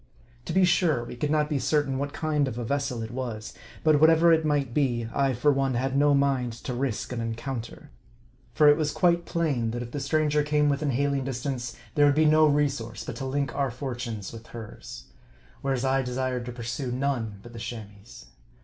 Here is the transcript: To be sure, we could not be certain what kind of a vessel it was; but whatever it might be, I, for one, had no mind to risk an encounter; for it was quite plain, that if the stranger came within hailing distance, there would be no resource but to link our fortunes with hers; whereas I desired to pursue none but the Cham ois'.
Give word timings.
To 0.45 0.53
be 0.53 0.65
sure, 0.65 1.03
we 1.05 1.15
could 1.15 1.29
not 1.29 1.47
be 1.47 1.59
certain 1.59 1.99
what 1.99 2.11
kind 2.11 2.47
of 2.47 2.57
a 2.57 2.65
vessel 2.65 3.03
it 3.03 3.11
was; 3.11 3.53
but 3.83 4.01
whatever 4.01 4.33
it 4.33 4.43
might 4.43 4.73
be, 4.73 5.07
I, 5.13 5.33
for 5.33 5.53
one, 5.53 5.75
had 5.75 5.95
no 5.95 6.15
mind 6.15 6.53
to 6.53 6.73
risk 6.73 7.13
an 7.13 7.21
encounter; 7.21 7.91
for 8.51 8.67
it 8.67 8.77
was 8.77 8.91
quite 8.91 9.25
plain, 9.27 9.69
that 9.69 9.83
if 9.83 9.91
the 9.91 9.99
stranger 9.99 10.41
came 10.41 10.69
within 10.69 10.89
hailing 10.89 11.23
distance, 11.25 11.75
there 11.93 12.07
would 12.07 12.15
be 12.15 12.25
no 12.25 12.47
resource 12.47 13.03
but 13.03 13.15
to 13.17 13.25
link 13.27 13.53
our 13.53 13.69
fortunes 13.69 14.33
with 14.33 14.47
hers; 14.47 15.03
whereas 15.61 15.85
I 15.85 16.01
desired 16.01 16.45
to 16.47 16.51
pursue 16.51 16.91
none 16.91 17.37
but 17.43 17.53
the 17.53 17.59
Cham 17.59 17.89
ois'. 18.01 18.25